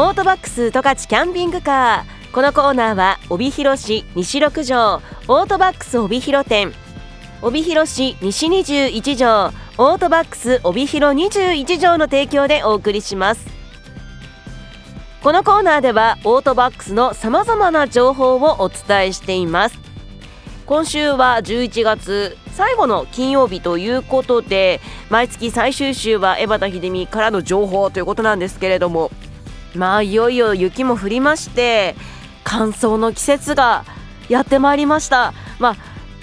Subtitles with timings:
[0.00, 2.32] オートバックス十勝キャンピングカー。
[2.32, 6.72] このコーナーは帯広市西6条オートバックス帯広店。
[7.42, 13.44] 帯広市西21条オートバックス帯広21条の提供でお送りします。
[15.20, 19.80] このコーナーではオートバックスのさまざまな情報をお伝えしています。
[20.66, 24.80] 今週は11月最後の金曜日ということで
[25.10, 29.10] 毎月最終週は江端秀美からの情報ということなんですけれども
[29.74, 31.94] まあいよいよ雪も降りまして
[32.44, 33.84] 乾燥の季節が
[34.28, 35.76] やってまいりました、まあ、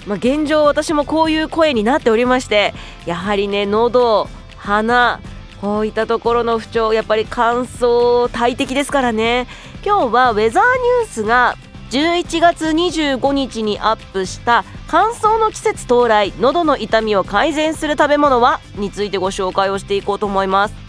[0.06, 2.74] まあ、現状私もこういう声になっておりまして
[3.06, 5.20] やはりね喉鼻
[5.60, 9.46] こういったところの不調やっぱり乾燥大敵ですからね。
[9.84, 11.56] 今日はウェザーニュースが
[11.90, 20.85] 11月25日にアップした乾燥の季節到来喉の痛みを改善する食べ物はについてご紹介をしていこうと思います。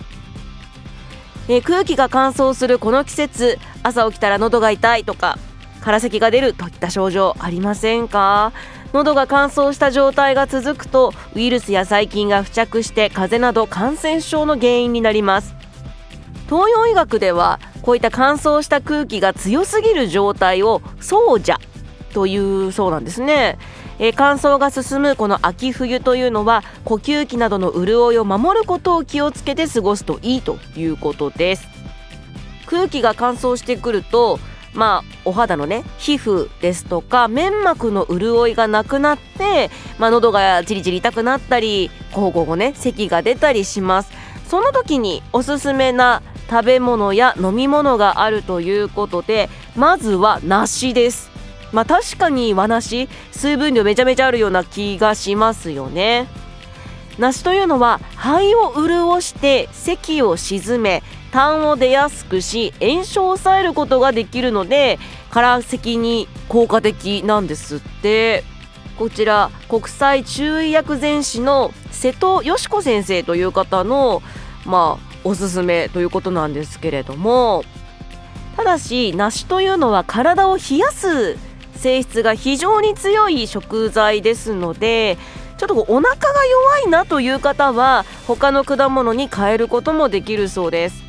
[1.50, 5.38] えー、空気が乾燥するこの季節朝起きたら喉が痛いとか
[5.82, 8.52] 空咳が出るといった症状ありませんか？
[8.94, 15.56] 喉が乾燥した状態が続くとウイルスや細菌が付着して風邪など感染症の原因になります。
[16.50, 21.60] 東洋医学ではこういった乾燥した空気が強すぎる状態をそうじゃ
[22.14, 23.58] というそうなんですね。
[24.00, 31.68] えー、乾燥が進むこの秋冬というのは呼吸器などの潤いを守ることを気をつけて過ごすといいということです。
[32.66, 34.40] 空気が乾燥してくると
[34.74, 44.12] まあ、お肌のね皮膚ですとか粘膜の潤いがなくなって、まあ、喉がじりじり痛くなったりこうこうね咳が出たりします。
[44.48, 51.37] その時におすすめな食べ物や飲み物があるということでまずは梨です。
[51.78, 56.28] まあ確かに和梨水分量めちゃめちゃあるような気がしますよね。
[57.20, 64.98] 梨というのは肺を潤して咳を鎮め痰を出やすくし炎症を抑えることができるので
[65.30, 68.44] 空咳に効果的なんですって。
[68.98, 74.24] こちら国際中医薬膳師の瀬戸よし子先生という方の
[74.66, 77.64] まあおすすめということなんですけれども。
[78.56, 81.38] ただし梨というのは体を冷やす
[81.78, 85.18] 性質が非常に強い食材ですので
[85.58, 91.04] ちょっとお腹が弱いなという方は他の果物に変えることもできるそうです。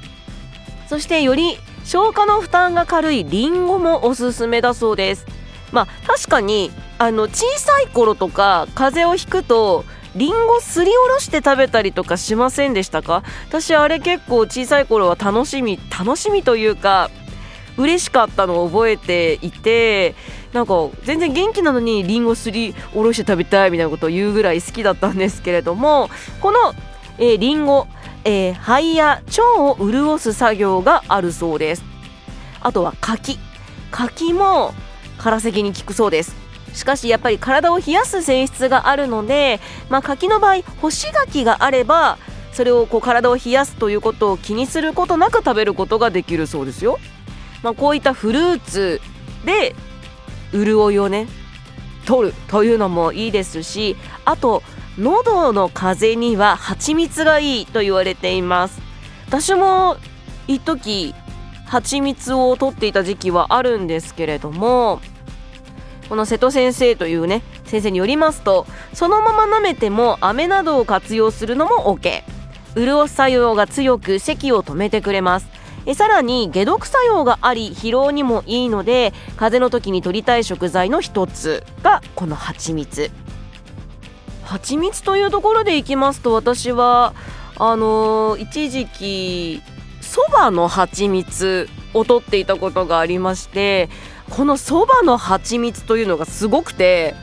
[0.88, 5.26] そしてより消化の負担が軽いりんごもおすすめだそうです。
[5.70, 9.84] まあ確かにあの小さい頃とか風邪をひくと
[10.16, 13.22] りんごすりおろして食べたりとかしませんでしたか？
[13.48, 17.10] 私あれ結構小さい頃は楽しみ楽しみというか
[17.78, 20.14] 嬉しかったのを覚えていて
[20.52, 20.74] なんか
[21.04, 26.58] 全然元気なのにりんごすりおろして食べたいみたいなことを言うぐらい好きだったんですけれどもこの、
[27.18, 27.86] えー、りんご、
[28.24, 31.84] えー、肺や腸を潤す作業があるそうです。
[32.60, 33.38] あとは柿。
[33.90, 34.74] 柿も
[35.16, 36.36] 空咳に効くそうです。
[36.74, 42.18] しかしやっぱり体を冷やす性質があるので、まあ、柿の場合干し柿があれば
[42.52, 46.98] それをこう体を冷やすということを気にすることなく食べることができるそうですよ。
[47.62, 49.00] まあ、こういったフルーツ
[49.44, 49.74] で
[50.52, 51.26] 潤いをね
[52.06, 54.62] 取るというのもいいですしあと
[54.98, 58.80] 喉の風邪には蜂蜜がいいと言われています。
[59.28, 59.96] 私も
[60.48, 61.14] 一時
[61.66, 65.00] 蜂蜜を取っていた時期はあるんですけれども
[66.08, 72.22] この瀬戸先生というね先生によりますとそのまま舐めても飴などを活用するのも OK
[72.74, 75.57] 潤す作用が強く咳を止めてくれます。
[75.86, 83.10] えさらに解毒作用があり疲労にもいいので風邪の時に取りたい食材の一つがこの蜂蜜。
[84.44, 87.14] 蜂蜜というところでいきますと私は
[87.56, 89.62] あのー、一時期
[90.00, 93.90] そばの蜂蜜を取っていたことがありまして
[94.30, 97.14] このそばの蜂蜜というのがすごくて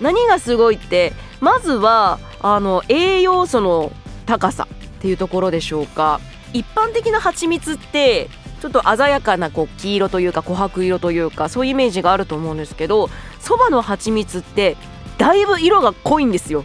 [0.00, 3.92] 何がすごいってまずはあの栄養素の
[4.26, 6.20] 高さっていうところでしょうか。
[6.52, 8.28] 一般的な蜂蜜って
[8.60, 13.10] ちょっと鮮やかなこう黄色というか琥珀色というかそういうイメージがあると思うんですけど
[13.40, 14.76] そばの蜂蜜って
[15.18, 16.64] だいぶ色が濃いんですよ。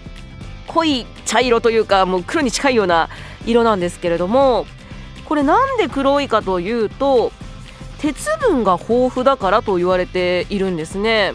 [0.68, 3.10] 濃い茶色というかもう黒に近いような
[3.46, 4.66] 色なんですけれども
[5.26, 7.32] これなんで黒いかというと
[8.00, 11.34] 鉄分が豊富だからと言われているんですね。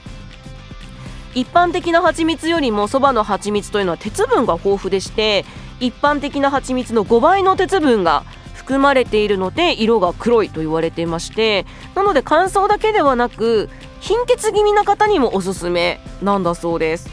[1.34, 5.44] 一般的な蜂蜜よりもそばの蜂蜜というのは鉄分が豊富でして
[5.80, 8.24] 一般的な蜂蜜の5倍の鉄分が
[8.66, 11.64] 含まれているので色が黒いと言われていまして
[11.94, 13.70] なので乾燥だけではなく
[14.00, 17.08] 貧血気味な方にもおすすめなんだそうです。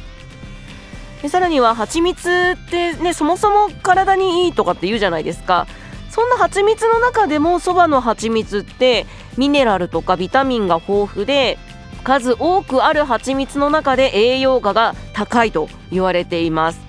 [1.21, 5.67] でさらには蜂蜜ってねそもそも体にいいとかって言うじゃないですか。
[6.09, 9.05] そんな蜂蜜の中でもそばの蜂蜜って
[9.38, 11.57] ミネラルとかビタミンが豊富で
[12.03, 16.81] 数多くある蜂蜜の中で栄養価が高いと言われています。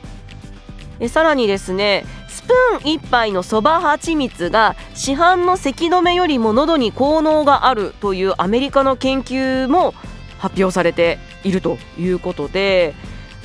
[1.00, 2.04] えさらにですね
[2.44, 9.94] スプーン1杯のそば蜂蜜が市販の咳止めよりも喉に効能があるというアメリカの研究も
[10.38, 12.94] 発表されているということで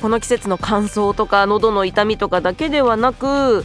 [0.02, 3.64] この季節の乾燥とか喉の痛みとかだけではなく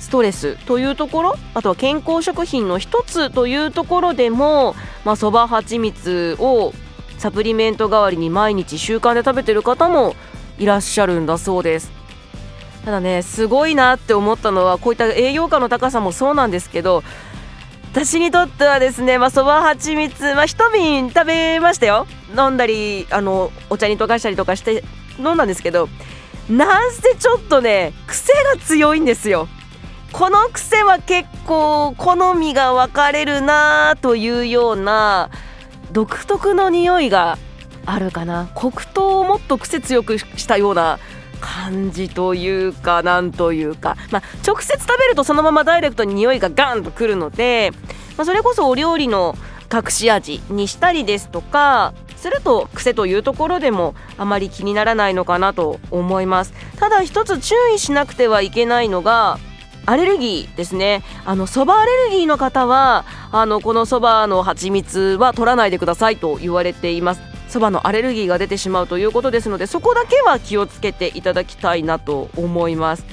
[0.00, 4.74] ストレスというところあとは健康食品の一つというところでも
[5.16, 6.72] そば、まあ、蜂蜜を
[7.18, 10.16] サプリメント代わりに毎日習慣で食べてる方も
[10.58, 12.03] いらっしゃるんだそうです。
[12.84, 17.02] ただねすごいなって思ったのはこういった栄養価の高さもそうなんですけど
[17.92, 22.06] 私にとってはですねまあそばはちみつまあ一瓶食べましたよ。
[22.36, 24.82] 飲んだりあのお茶に溶かしたりとかして
[25.18, 25.88] 飲んだんですけど
[26.50, 29.48] なんせちょっとね癖が強いんですよ。
[30.12, 35.30] この癖は結構好みが分かれるなというような
[35.90, 37.38] 独特の匂いが
[37.86, 38.48] あるかな。
[38.54, 40.98] 黒糖をもっと癖強くしたような
[41.44, 47.70] 感じというかなんというか、まあ、直接食べるとそのままダイレクトに匂いがガンとくるので、
[48.16, 49.36] まあ、それこそお料理の
[49.70, 56.54] 隠し味にしたりですとかすると癖というところでもあまり気にならないのかなと思います。
[56.78, 59.38] ただ一つ注意しなくてはいけないのが
[59.84, 61.02] アレルギーですね。
[61.26, 67.33] あのそばアレルギーの方はあのこのそばの蜂蜜は取らないでくださいと言われています。
[67.54, 73.04] そばのアレルギーが出てしまうということですのでそこだけは気をつけていただきたいなと思います。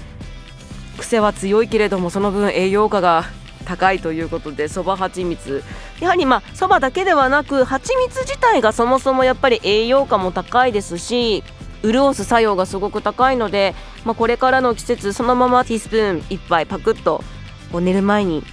[0.97, 3.25] 癖は強いけれどもその分栄養価が
[3.65, 5.63] 高いということでそば蜂蜜
[5.99, 11.43] やはりまあそばだけではなく蜂蜜自体がそもそもやっぱり栄養価も高いですし
[11.83, 17.23] 潤す作用がすごく高いので、まあ、これからの季節そのままティースプーン1杯パクッと
[17.71, 18.43] こう寝る前に。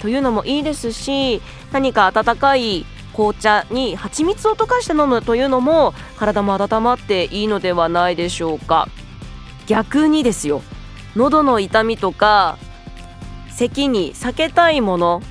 [0.00, 1.40] というのもいいですし
[1.72, 8.88] 何か温かい紅茶に蜂蜜を溶かして飲むというのも体も温まっていいのではないでしょうか。
[9.66, 10.62] 逆にですよ。
[11.14, 12.58] 喉の痛みとか
[13.50, 15.22] 咳に避けたいもの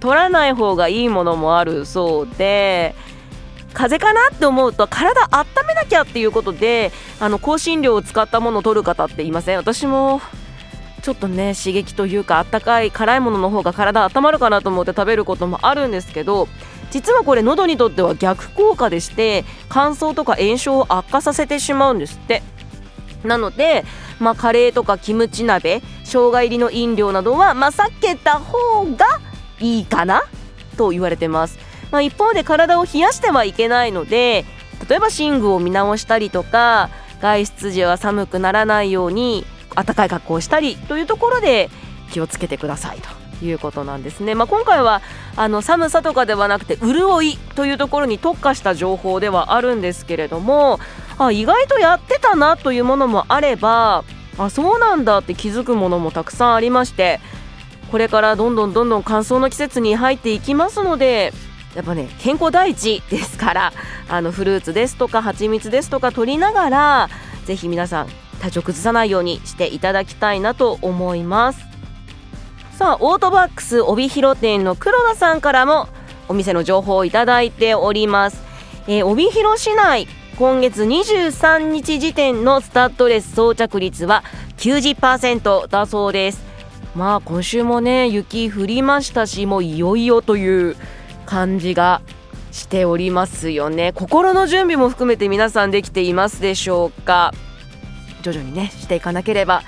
[0.00, 2.94] 取らない方がいいものもあるそうで
[3.72, 6.90] 風邪かなって思うと体温めなきゃっていうことで
[7.20, 9.56] あの香辛料を使ったものを取る方っていません？
[9.58, 10.20] 私も
[11.02, 16.48] ちょっとね刺激というかあったかい辛いものの方が体温まるかなと思って食べることもあるんですけど
[16.92, 22.42] 実はこれ喉にとっては逆効果でして乾燥とか炎症を悪化させてしまうんですって。
[23.24, 23.84] なので、
[24.20, 29.06] まあ、カレーとかキムチ鍋生姜入りの飲料などは、まあ、避けた方が
[29.60, 30.22] いいかな
[30.76, 31.58] と言われてます。
[31.92, 34.44] まあ、一方で体を冷やしてはいけないので
[34.88, 36.90] 例えば寝具を見直したりとか
[37.20, 39.44] 外出時は寒くならないように
[39.74, 41.70] 暖かい格好をしたりというところで
[42.10, 42.98] 気をつけてください
[43.40, 45.02] ということなんですね、まあ、今回は
[45.36, 50.78] あの寒さとかではなくて潤いというところに特化した情報ではあるんですけれども
[51.18, 54.04] あ意外とやってたなというものもあれば
[54.38, 57.20] あそうなんだって気づくものもたくさんありまして
[57.90, 61.32] これからどんどんどんどん乾燥の季節に入っていきますので
[61.74, 63.72] やっぱね健康第一ですから
[64.08, 67.08] あのフルーツですとか蜂蜜ですとか取りながら
[67.44, 68.08] ぜひ皆さん
[68.40, 71.71] 体調崩さないようにしていただきたいなと思います。
[72.82, 75.86] さあオートバックス帯広店の黒田さんからも
[76.26, 78.42] お店の情報をいただいております、
[78.88, 84.24] えー、帯広市内今月23日時点のスタッドレス装着率は
[84.56, 86.42] 90%だそうです。
[86.96, 90.76] まあ今週もね雪降りましたしもういよいよという
[91.24, 92.02] 感じが
[92.50, 93.92] しておりますよね。
[93.92, 97.32] 心の準備も含めて皆さんできていますでしょうか。
[98.22, 99.62] 徐々にねしていかなければ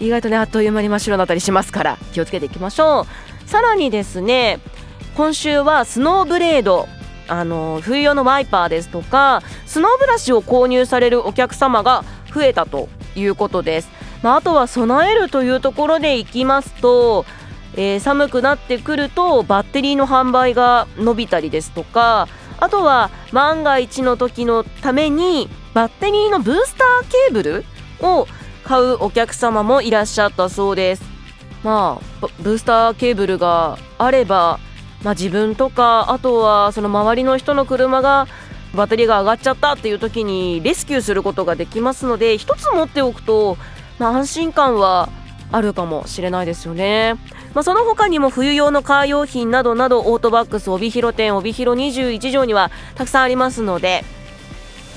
[0.00, 3.06] 意外とねあっという間に真っ白になったりしますから気をつけていきましょ
[3.46, 3.48] う。
[3.48, 4.60] さらにですね
[5.16, 6.88] 今週はスノーブレード
[7.28, 12.04] あの冬用のワイパーですとかスノーブラシを購入されるお客様が
[12.34, 13.90] 増えたということです、
[14.22, 17.24] まあ、あとは備えるというところでいきますと
[17.74, 22.28] えー、寒くなってくるとバッテリーの販売が伸びたりですとか
[22.58, 27.64] あとは万が一の時のためにバッテリーのブースターケーブル
[28.00, 28.26] を
[28.70, 31.02] 買うお客様もいらっしゃったそうです
[31.64, 34.60] まあブースターケーブルがあれば、
[35.02, 38.28] まあ、自分とかあとはその周りの人の車が
[38.72, 43.56] バッテリーが上がっちゃったっていう時にレスキューすることができますので一つ持っておくと、
[43.98, 45.08] まあ、安心感は
[45.50, 47.16] あるかもしれないですよね。
[47.54, 54.04] まあ、その他にも冬用のカー用品などなどオートバックス帯広店帯広21条にはたくさんありますので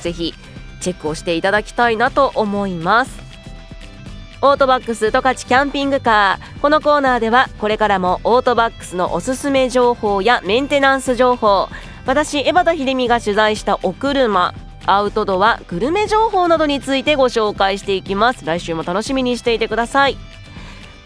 [0.02, 0.36] ぜひ
[0.80, 3.23] チェックをしていただきたいなと思います
[4.46, 11.70] オートバックス十勝キャンピングカーこのコーナーではこれからもオートバックスのおすすめ情報やメンテナンス情報
[12.06, 14.54] 私江端秀美が取材したお車
[14.86, 18.44] アウトドアグルメ情報などについてご紹介していきます。
[18.44, 20.18] 来週も楽しみにしていてください。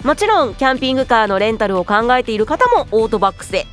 [0.03, 3.67] もちろんキャンピングカーのレンタルを考えている方もオートバックスへ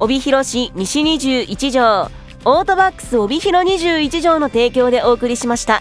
[0.00, 2.10] 帯広市西21条
[2.44, 5.80] オートバックス帯広21条の提供でお送りしました。